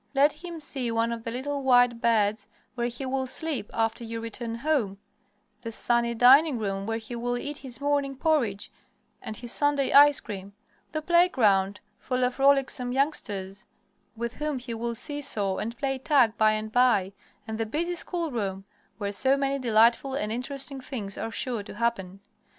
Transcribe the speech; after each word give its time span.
Let 0.15 0.33
him 0.33 0.59
see 0.59 0.89
one 0.89 1.11
of 1.11 1.23
the 1.25 1.29
little 1.29 1.61
white 1.61 2.01
beds 2.01 2.47
where 2.73 2.87
he 2.87 3.05
will 3.05 3.27
sleep 3.27 3.69
after 3.71 4.03
you 4.03 4.19
return 4.19 4.55
home, 4.55 4.97
the 5.61 5.71
sunny 5.71 6.15
dining 6.15 6.57
room 6.57 6.87
where 6.87 6.97
he 6.97 7.15
will 7.15 7.37
eat 7.37 7.57
his 7.57 7.79
morning 7.79 8.15
porridge 8.15 8.71
and 9.21 9.37
his 9.37 9.51
Sunday 9.51 9.93
ice 9.93 10.19
cream; 10.19 10.53
the 10.91 11.03
playground 11.03 11.81
full 11.99 12.23
of 12.23 12.37
rollicksome 12.39 12.91
youngsters, 12.91 13.67
with 14.15 14.33
whom 14.33 14.57
he 14.57 14.73
will 14.73 14.95
seesaw 14.95 15.57
and 15.57 15.77
play 15.77 15.99
tag 15.99 16.35
by 16.35 16.53
and 16.53 16.71
by, 16.71 17.13
and 17.47 17.59
the 17.59 17.65
busy 17.67 17.93
schoolroom, 17.93 18.65
where 18.97 19.11
so 19.11 19.37
many 19.37 19.59
delightful 19.59 20.15
and 20.15 20.31
interesting 20.31 20.81
things 20.81 21.15
are 21.15 21.29
sure 21.29 21.61
to 21.61 21.75
happen. 21.75 22.21